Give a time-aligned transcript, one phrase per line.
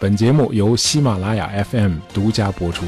[0.00, 2.86] 本节目由喜马拉雅 FM 独家播出。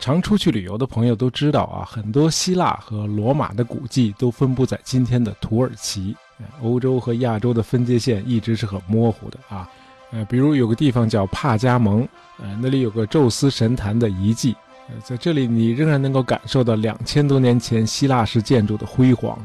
[0.00, 6.16] 常出去旅游的朋友都知道啊，很多希腊和罗马的古迹都分布在今天的土耳其。
[6.62, 9.68] 欧洲和亚洲的分界线一直是很模糊的啊。
[10.10, 12.08] 呃，比如有个地方叫帕加蒙，
[12.42, 14.56] 呃，那里有个宙斯神坛的遗迹，
[14.88, 19.38] 呃，在这里你仍然能够感受到两千多年前希腊式建筑的辉煌。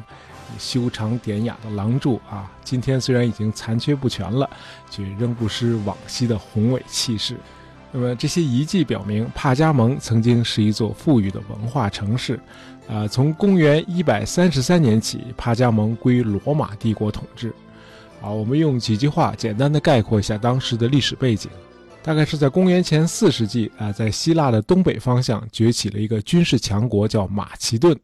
[0.57, 4.49] 修长典雅的廊柱啊，今天虽然已经残缺不全了，
[4.89, 7.35] 却仍不失往昔的宏伟气势。
[7.91, 12.39] 那么这些遗迹表明，帕加蒙曾经是一座富裕的文化城市。
[12.87, 17.53] 啊，从公元一百三十三年起，帕加蒙归罗马帝国统治。
[18.21, 21.49] 啊，我们用几句话简单的概括一下当时的历史背景。
[22.01, 27.97] 大概是在公元前四世纪啊，在希腊的东北方向崛起了一个军事强国，叫马其顿。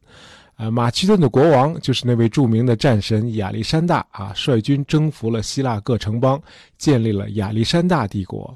[0.56, 6.42] 啊，马其顿的国王就是那位著名的战神亚历山大啊，率军征服了希腊各城邦，
[6.78, 8.56] 建立了亚历山大帝国。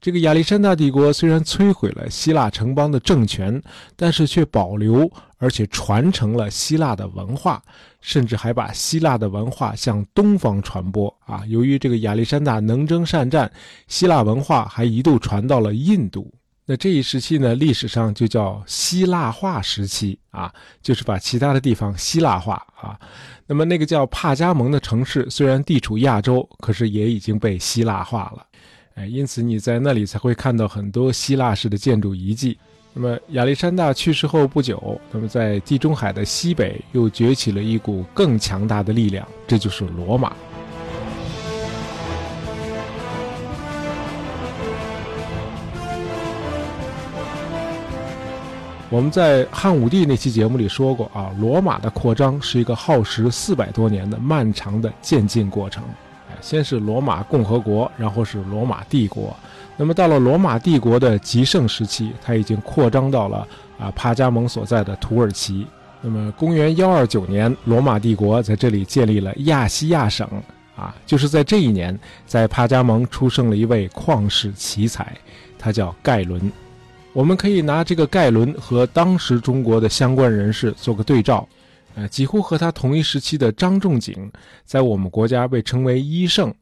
[0.00, 3.60] 这个亚历山大帝国虽然摧毁了希腊城邦的政权，
[3.96, 7.62] 但是却保留而且传承了希腊的文化，
[8.00, 11.42] 甚至还把希腊的文化向东方传播啊。
[11.48, 13.50] 由于这个亚历山大能征善战，
[13.88, 16.32] 希腊文化还一度传到了印度。
[16.68, 22.98] 那这一时期呢，历史上就叫希腊化时期啊，就是把其他的地方希腊化啊。
[23.46, 28.44] 那么那个叫帕加蒙的城市，虽然地处亚洲，可是也已经被希腊化了，
[28.96, 32.58] 哎，因此你在那里才会看到很多希腊式的建筑遗迹。
[32.92, 40.34] 那么亚历山大去世后不久，那么在地中海的西北又崛起了一股更强大的力量，这就是罗马。
[48.88, 55.82] 我们在汉武帝那期节目里说过啊，罗马的扩张是一个耗时四百多年的漫长的渐进过程。
[56.40, 59.34] 先是罗马共和国，然后是罗马帝国。
[59.76, 63.46] 那么到了罗马帝国的极盛时期，它已经扩张到了
[63.78, 65.66] 啊帕加蒙所在的土耳其。
[66.00, 70.28] 那么公元幺二九年，罗马帝国在这里建立了亚细亚省。
[70.76, 75.10] 啊，就是在这一年，在帕加蒙出生了一位旷世奇才，
[75.58, 76.52] 他叫盖伦。
[77.16, 81.48] 我们可以拿这个盖伦和当时中国的相关人士做个对照，
[81.94, 84.30] 呃，几乎和他同一时期的张仲景，
[84.66, 86.54] 在我们国家被称为医圣，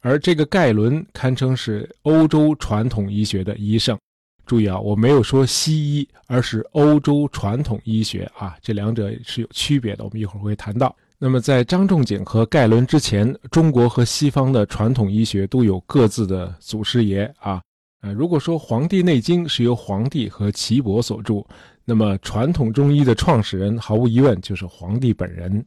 [0.00, 3.98] 而这个盖伦堪称是欧洲传统医学的医圣。
[4.46, 10.02] 注意啊，我没有说西医，而是欧洲传统医学啊，这两者是有区别的。
[10.02, 10.96] 我们一会儿会谈到。
[11.18, 17.60] 那么在张仲景和盖伦之前，中国和西方的传统医学都有各自的祖师爷啊。
[18.00, 21.44] 呃，如果说《黄帝内经》是由黄帝和岐伯所著，
[21.84, 25.64] 那么传统中医的创始人毫无疑问就是黄帝本人。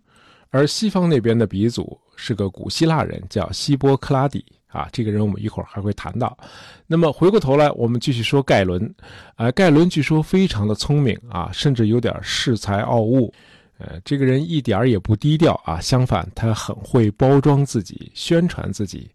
[0.50, 6.38] 而西方那边的鼻祖是个古希腊人，叫希波克拉底啊，这个人我们一会儿还会谈到。
[6.86, 8.94] 那么回过头来，我们继续说盖伦。
[9.36, 13.34] 呃，盖伦据说非常的聪明啊，甚至有点恃才傲物。
[13.80, 19.10] 呃，这个人一点也不低调啊，相反，他很会包装自己，宣传自己。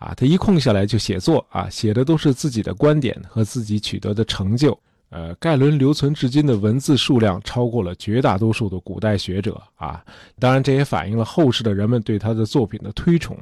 [0.00, 4.76] 啊，他一空下来就写作啊，写的都是自己的观点和自己取得的成就。
[5.10, 10.02] 呃，盖伦留存至今的文字数量超过了绝大多数的古代学者啊。
[10.38, 13.36] 当然，这也反映了后世的人们对他的作品的推崇。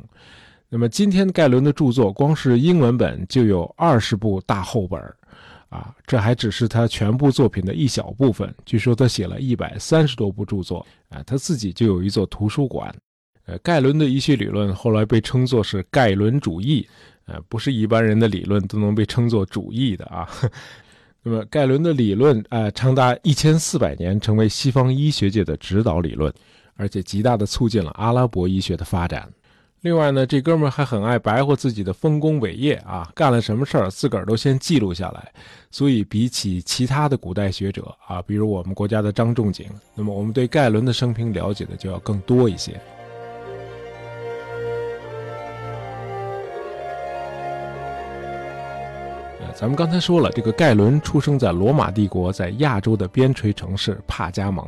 [0.69, 5.01] 那么，今天盖伦的著作，光是英文本就有二十部大厚本
[5.69, 8.53] 啊，这还只是他全部作品的一小部分。
[8.67, 12.93] 据说他写了一百三十多部著作啊，他自己就有一座图书馆。
[13.49, 16.87] 呃，盖伦的医学理论后来被称作是盖伦主义，
[17.25, 20.29] 呃，不是一般人的理论都能被称作主义的啊。
[21.25, 26.31] 那么，盖伦的理论，呃，长达一千四百年，成为西方医学界的指导理论，
[26.77, 29.27] 而且极大的促进了阿拉伯医学的发展。
[29.81, 35.33] 另外呢，这哥们儿还很爱白活自己的丰功伟业啊，干了什么事儿自个儿都先记录下来，
[35.71, 42.79] 所以比起其他的古代学者啊，比如我们国家的张仲景，那么我们对盖伦的生平了解的就要更多一些。
[49.58, 54.64] 咱们刚才说了，这个盖伦出生在罗马帝国在亚洲的边陲城市帕加蒙，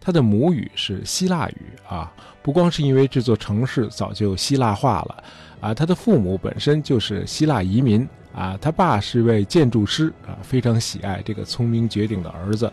[0.00, 1.56] 他的母语是希腊语
[1.86, 2.10] 啊。
[2.40, 5.24] 不光是因为这座城市早就希腊化了
[5.60, 8.56] 啊，他的父母本身就是希腊移民啊。
[8.58, 12.72] 他爸是位建筑师啊，非常喜爱这个聪明绝顶的儿子，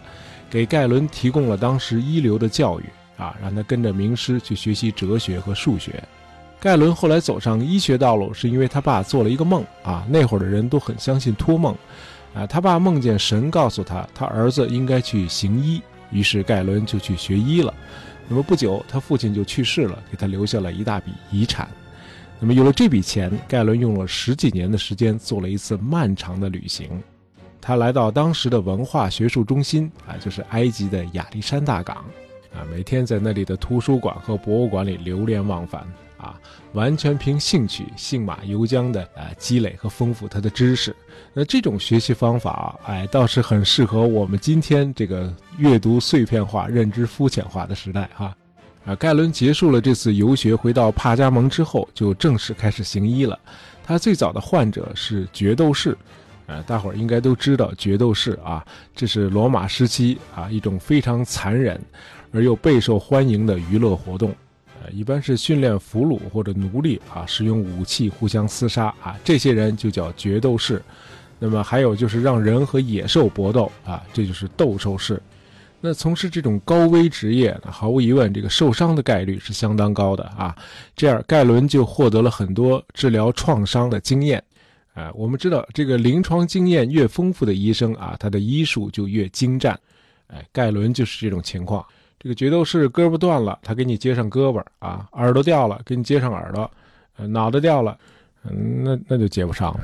[0.49, 2.85] 给盖伦提供了当时一流的教育
[3.17, 6.01] 啊，让他跟着名师去学习哲学和数学。
[6.59, 10.05] 盖伦后来走上医学道路，是因为他爸做了一个梦啊。
[10.09, 11.75] 那会儿的人都很相信托梦，
[12.33, 15.81] 啊，他爸梦见神告诉他，他儿子应该去行医，
[16.11, 17.73] 于是盖伦就去学医了。
[18.27, 21.69] 那么不久，他父亲就去世了，给他留下了一大笔遗产。
[22.39, 26.89] 那么有了这笔钱，盖伦用了十几年的时间做了一次漫长的旅行。
[27.61, 31.97] 他来到当时的文化学术中心啊，就是埃及的亚历山大港
[32.53, 35.85] 啊，每天在那里的图书馆和博物馆里流连忘返
[36.17, 36.39] 啊，
[36.73, 40.95] 完全凭兴趣信马由缰的啊积累和丰富他的知识。
[41.33, 48.35] 那这种学习方法，哎，倒是很适合我们今天这个阅读碎片化、认知肤浅化的时代哈。
[48.85, 53.37] 啊，盖伦结束了这次游学，回到帕加蒙之后，就正式开始行医了。
[53.83, 55.97] 他最早的患者是角斗士，
[56.45, 58.65] 呃，大伙儿应该都知道角斗士啊，
[58.95, 61.79] 这是罗马时期啊一种非常残忍
[62.31, 64.33] 而又备受欢迎的娱乐活动。
[64.91, 70.81] 一般是训练俘虏或者奴隶啊，使用武器互相厮杀啊，这些人就叫角斗士。
[71.39, 75.21] 那么还有就是让人和野兽搏斗啊，这就是斗兽士。
[75.79, 80.55] 那从事这种高危职业，毫无疑问，这个受伤的概率是相当高的啊。
[80.95, 84.43] 这样，盖伦就获得了很多治疗创伤的经验。
[84.95, 89.79] 啊，我们知道，这个临床经验越丰富的医生啊，他的医术就越精湛。
[90.25, 91.85] 哎，盖伦就是这种情况。
[92.19, 96.67] 这个决斗士胳膊断了，他给你接上胳膊啊；耳朵掉了，给你接上耳朵；
[97.27, 97.97] 脑袋掉了，
[98.43, 99.79] 嗯，那那就接不上了。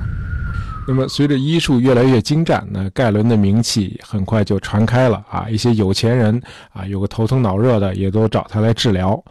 [0.86, 5.48] 那么，随着医术越来越精湛，那盖伦的名气很快就传开了啊！
[5.48, 6.40] 一些有钱人
[6.72, 9.22] 啊，有个头疼脑热的，也都找他来治疗。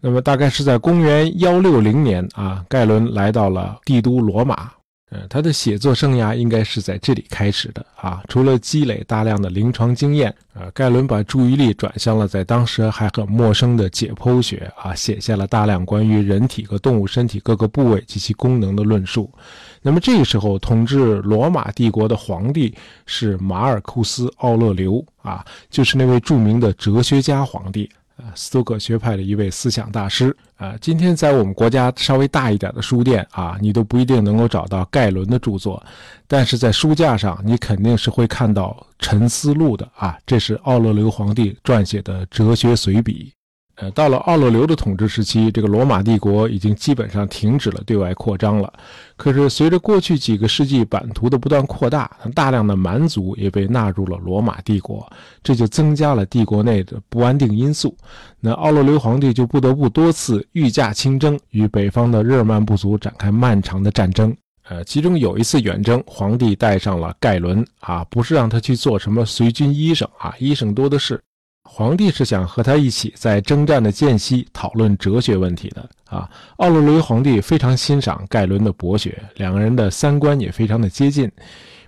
[0.00, 4.70] 那么，大概是在公元幺六零年啊，盖伦来到了帝都罗马。
[5.10, 8.22] 呃，他的写作生涯应该是在这里开始的啊。
[8.28, 19.32] 除了积累大量的临床经验，呃，盖伦把注意力转向了在当时还很陌生的解剖学啊，写下了大量关于人体和动物身体各个部位及其功能的论述。
[19.80, 22.74] 那么这个时候，统治罗马帝国的皇帝
[23.06, 27.88] 是马尔库斯·奥勒留啊，就是那位著名的哲学家皇帝。
[28.18, 35.80] 啊，苏格学派的一位思想大师啊，今天在我们国家稍微大一点的书店啊，你都不一定能够找到盖伦的著作，
[36.26, 43.32] 但是在书架上，你肯定是会看到《沉思录》的啊，这是奥勒留皇帝撰写的哲学随笔。
[43.80, 48.72] 呃，到了奥勒留的统治时期，这个罗马帝国已经基本上停止了对外扩张了。
[49.16, 55.08] 可是，随着过去几个世纪版图的不断扩大，大量的蛮族也被纳入了罗马帝国，
[55.44, 57.96] 这就增加了帝国内的不安定因素。
[58.40, 64.36] 那奥勒留皇帝就不得不多次御驾亲征，与北方的日耳曼部族展开漫长的战争。
[64.68, 71.20] 呃，其中有一次远征，皇帝带上了盖伦啊，不是让他去做什么随军医生啊，医生多的是。
[71.70, 76.28] 皇帝是想和他一起在征战的间隙讨论哲学问题的啊。
[76.56, 81.30] 奥洛雷皇帝非常欣赏盖伦的博学，两个人的三观也非常的接近。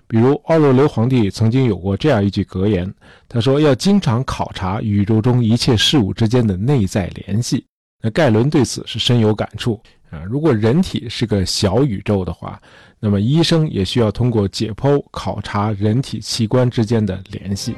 [0.07, 2.93] 比如奥洛雷皇帝曾经有过这样一句格言，
[3.27, 7.65] 他说要经常考察宇宙中一切事物之间的内在联系。
[8.03, 10.21] 那盖伦对此是深有感触啊。
[10.29, 12.61] 如果人体是个小宇宙的话，
[12.99, 17.75] 那么医生也需要通过解剖考察人体器官之间的联系。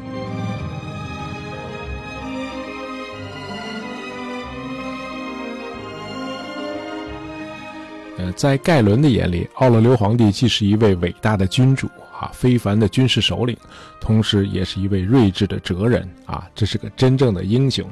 [8.32, 11.88] 在盖伦的眼里，奥勒留皇帝既是一位伟大的君主
[12.18, 13.58] 啊，非凡的军事首领，
[14.00, 17.88] 同时也是一位睿智的哲人啊，这是个真正的英雄。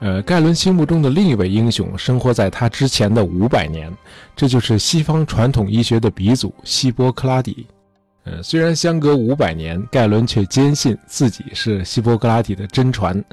[0.00, 3.90] 呃，盖伦心目中的另一位英雄生活在他之前的五百年，
[4.36, 7.66] 这就是西方传统医学的鼻祖希波克拉底。
[8.24, 13.24] 呃，虽然相隔五百年，盖伦却坚信自己是希波克拉底的真传，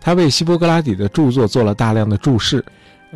[0.00, 2.64] 他为希波克拉底的著作做了大量的注释。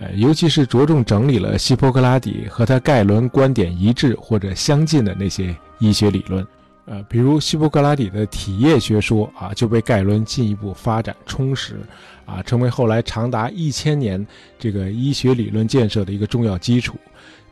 [0.00, 6.46] 呃，尤其是着重整理了希波克拉底和他盖伦观点一致或者相近的那些医学理论，
[6.86, 11.76] 呃，比如希波克拉底的体液学说啊，就被盖伦进一步发展充实，
[12.24, 14.26] 啊，成为后来长达一千年
[14.58, 16.96] 这个医学理论建设的一个重要基础。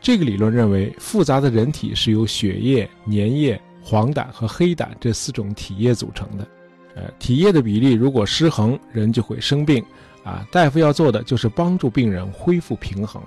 [0.00, 6.46] 这个理论认为，复杂的人体是由血液、粘液、黄疸和黑疸这四种体液组成的，
[6.94, 9.84] 呃，体液的比例如果失衡，人就会生病。
[10.24, 13.22] 啊，大夫要做的就是帮助病人恢复平衡。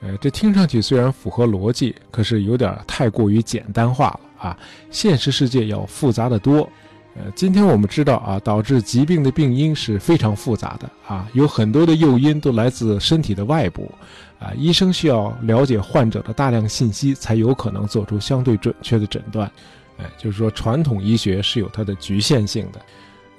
[0.00, 4.58] 呃，这听上去虽然符合逻辑，可是有点太过于简单化了啊。
[4.90, 6.68] 现实世界要复杂的多。
[7.16, 13.90] 呃，今天我们知道啊，导致疾病的病因是非常复杂的啊，有很多的诱因都来自身体的外部。
[14.38, 19.50] 啊，医生需要了解患者的大量信息，才有可能做出相对准确的诊断。
[19.96, 22.80] 哎，就是说传统医学是有它的局限性的。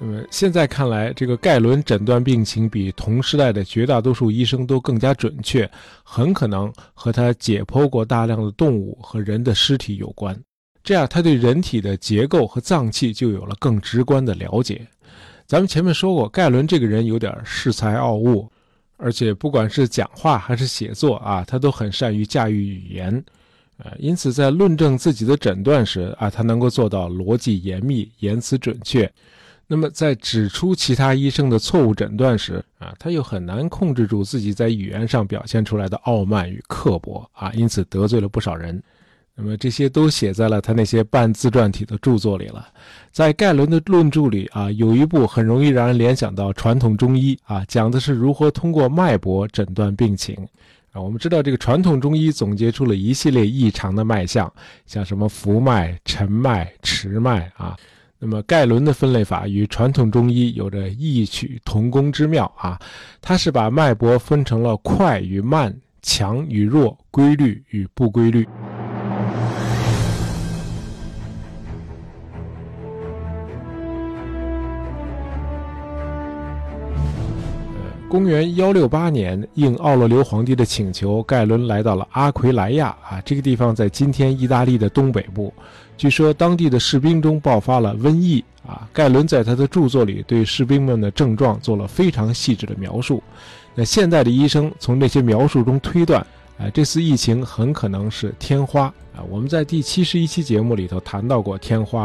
[0.02, 5.70] 那么现在看来，这个盖伦诊断病情比同时代的绝大多数医生都更加准确，
[6.02, 10.34] 很可能和他解剖过大量的动物和人的尸体有关。
[10.82, 14.86] 这样，他对人体的结构和脏器就有了更直观的了解。
[15.46, 18.50] 咱们前面说过，盖伦这个人有点恃才傲物，
[18.96, 23.22] 而且不管是讲话还是写作啊，他都很善于驾驭语言，
[23.76, 29.12] 呃，因此在论证自己的诊断时啊，他能够做到逻辑严密、言辞准确。
[29.72, 38.82] 那么在指出其他医生的错误诊断时啊，他又很难控制住自己在语言上表现出来的傲慢与刻薄啊，因此得罪了不少人。
[39.36, 42.66] 那么这些都写在了他那些半自传体的著作里了。
[43.12, 50.36] 在盖伦的论著里啊，有一部很容易让人联想到传统中医啊，讲的是如何通过脉搏诊断病情
[50.90, 51.00] 啊。
[51.00, 54.52] 我们知道这个传统中医总结出了一系列异常的脉象，
[54.84, 57.76] 像什么浮脉、沉脉、迟脉啊。
[58.22, 62.78] 那么盖伦的分类法与传统中医有着异曲同工之妙啊，
[63.22, 68.46] 他是把脉搏分成了快与慢、强与弱、规律与不规律。
[78.06, 85.50] 公元幺六八年，应奥勒留皇帝的请求，盖伦来到了阿奎莱亚啊，这个地方在今天意大利的东北部。
[86.00, 88.88] 据说当地的士兵中爆发了瘟疫啊。
[88.90, 93.22] 盖伦在他的著作里对士兵们的症状做了非常细致的描述。
[93.74, 96.26] 那现代的医生从这些描述中推断，
[96.58, 99.20] 啊，这次疫情很可能是天花啊。
[99.28, 102.04] 我们在第七十一期节目里头谈到过天花。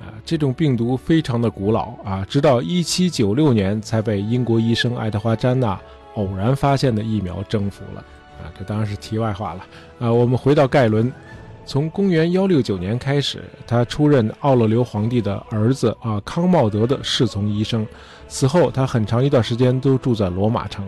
[0.00, 5.80] 啊，这种病毒非常的古老啊，直到一七九六年才被英国医生爱德华·詹纳
[6.14, 8.04] 偶然发现的疫苗征服了。
[8.42, 9.64] 啊，这当然是题外话了。
[9.98, 11.10] 啊，我们回到盖伦，
[11.70, 17.86] 从公元幺六九年开始，他出任奥勒留皇帝的儿子啊康茂德的侍从医生。
[18.26, 20.84] 此后，他很长一段时间都住在罗马城。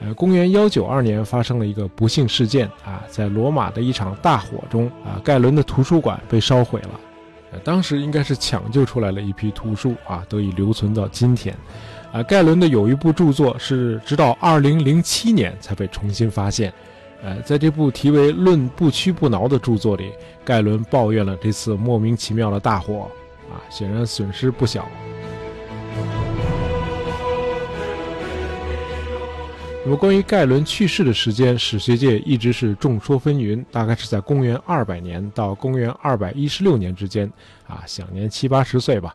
[0.00, 7.60] 呃，公元幺九二年发生了一个不幸事件啊，在罗马的一场大火中啊，盖伦的图书馆被烧毁了。
[7.62, 11.56] 当时应该是抢救出来了一批图书啊，得以留存到今天。
[12.10, 16.72] 啊，盖伦的有一部著作是直到二零零七年才被重新发现。
[17.22, 20.10] 呃，在这部题为《论不屈不挠》的著作里，
[20.44, 23.10] 盖伦抱怨了这次莫名其妙的大火，
[23.50, 24.88] 啊，显然损失不小。
[29.84, 37.30] 那么，关于盖伦去世的时间，史学界一直是众说纷纭，大概是在公元二百年到公元二百一十六年之间，
[37.66, 39.14] 啊，享年七八十岁吧。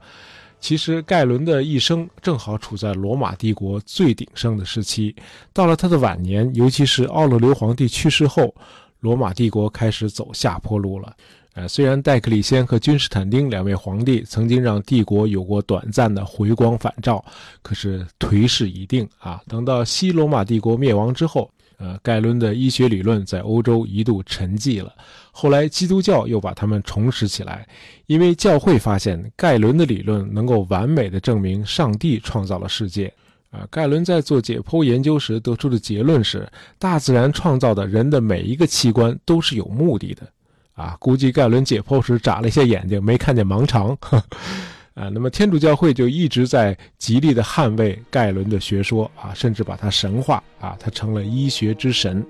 [0.67, 5.15] 其实，盖伦的一生正好处在罗马帝国最鼎盛的时期。
[5.53, 8.51] 到了他的晚年，尤其是奥勒留皇帝去世后，
[8.99, 11.15] 罗马帝国开始走下坡路了。
[11.53, 17.23] 呃，虽然戴克里先和君士坦丁两位皇帝曾经让帝国有过短暂的回光返照，
[17.61, 19.39] 可是颓势已定啊。
[19.47, 24.93] 等到西罗马帝国灭亡之后，呃，盖伦的医学理论在欧洲一度沉寂了。
[25.31, 27.67] 后来基督教又把他们重拾起来，
[28.05, 33.13] 因为教会发现盖伦的理论能够完美的证明上帝创造了世界。
[33.51, 36.45] 啊，盖伦在做解剖研究时得出的结论是：
[36.77, 40.27] 大自然创造的人的每一个器官都是有目的的。
[40.73, 43.97] 啊，估计盖伦解剖时眨了一下眼睛，没看见盲肠。
[44.95, 52.25] 啊，那么天主教会就一直在极力的捍卫盖伦的学说啊，甚至把他神化啊，他成了医学之神。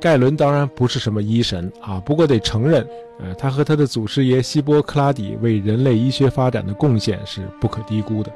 [0.00, 2.86] 盖伦当然不是什么医神啊，不过得承认，
[3.20, 8.30] 呃，他和他的祖师爷希波克拉底为人类医学发展的贡献是不可低估的。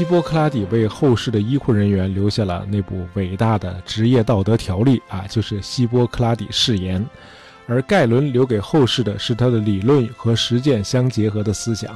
[0.00, 6.98] 希波克拉底为后世的医护人员留下了那部伟大的职业道德条例啊，就是《希波克拉底誓言》，
[7.66, 11.94] 而盖伦留给后世的是他的理论和实践相结合的思想。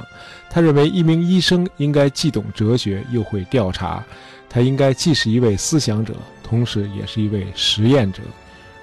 [0.51, 4.03] 他认为，一名医生应该既懂哲学又会调查，
[4.47, 8.21] 他应该既是一位思想者，同时也是一位实验者。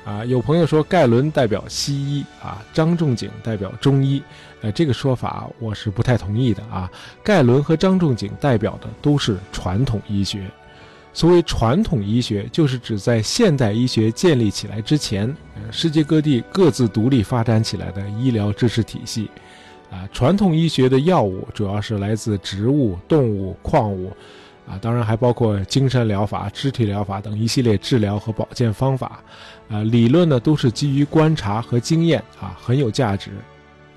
[0.04, 4.20] 啊，有朋友说盖伦代表西医啊，张仲景代表中医，
[4.60, 6.90] 呃，这个说法我是不太同意的啊。
[7.22, 10.50] 盖伦和张仲景代表的都是传统医学。
[11.14, 19.30] 所谓传统医学，就是指在现代医学建立起来之前，呃，世界各地各自独立发展起来的医疗知识体系。
[19.90, 24.10] 啊，传统医学的药物主要是来自植物、动物、矿物。
[24.66, 29.20] 啊，当然还包括精神疗法、肢体疗法等一系列治疗和保健方法，
[29.68, 33.30] 啊，理论呢都是基于观察和经验，啊，很有价值，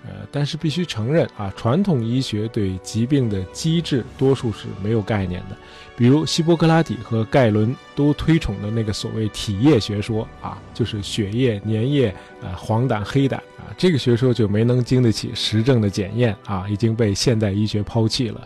[0.05, 5.55] 呃，但是必须承认，啊，传统医学对疾病的机制多数是没有概念的，
[5.95, 12.10] 比如希波克拉底和盖伦都推崇的那个所谓体液学说，啊，就是血液、粘液、
[12.41, 18.41] 啊，黄疸、黑疸，啊，这个学说就没能经得起实证的检验，啊，已经被现代医学抛弃了。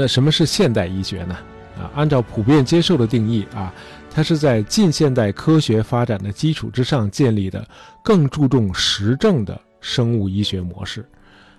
[0.00, 1.36] 那什么是现代医学呢？
[1.76, 3.74] 啊，按照普遍接受的定义啊，
[4.08, 7.66] 它是在近现代科学发展的基础之上建立的，
[8.00, 11.04] 更注重实证的生物医学模式。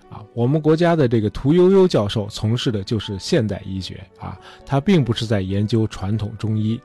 [0.08, 6.80] 啊，我们国家的这个屠呦呦教授从事的就是现代医学啊，他并不是在研究传统中医，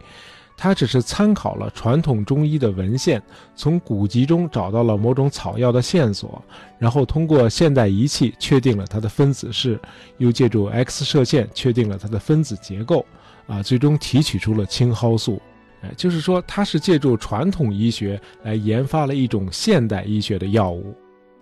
[0.57, 3.21] 他只是参考了传统中医的文献，
[3.55, 6.41] 从古籍中找到了某种草药的线索，
[6.79, 9.79] 然后通过现代仪器确定了它的分子式，
[10.17, 13.05] 又借助 X 射线确定了它的分子结构，
[13.47, 15.41] 啊，最终提取出了青蒿素。
[15.81, 20.95] 哎，就是说他是借助传统医学来研发了一种现代医学的药物。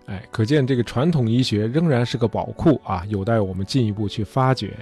[0.08, 4.76] 哎，可见这个传统医学仍然是个宝库啊，有待我们进一步去发掘。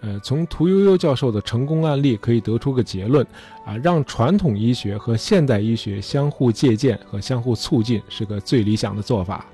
[0.00, 3.26] 呃，从屠呦呦教授的成功案例可以得出个结论
[3.66, 9.44] 啊，让传统医学和现代医学相互借鉴和相互促进是个最理想的做法，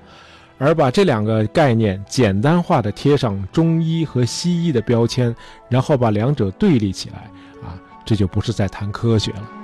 [0.59, 5.35] 而把这两个概念简单化的贴上中医和西医的标签，
[5.71, 7.31] 然后把两者对立起来
[7.67, 9.64] 啊，这就不是在谈科学了。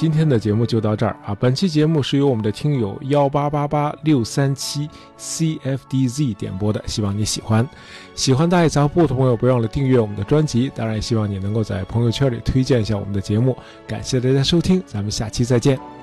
[0.00, 1.34] 今天的节目就到这儿啊！
[1.40, 4.88] 本期节目是由我们的听友幺八八八六三七
[5.18, 7.68] cfdz 点播的，希望你喜欢。
[8.14, 10.70] 喜欢大爱杂货铺的朋友，不要忘了订阅我们的专辑。
[10.72, 13.56] 当然，也希望你能够在朋友圈里推荐一下我们的节目。
[13.88, 15.97] 感谢大家收听，咱们下期再见。